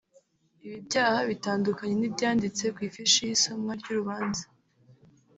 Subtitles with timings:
[0.65, 4.43] Ibi byaha bitandukanye n’ibyanditse ku ifishi y’isomwa ry’urubanza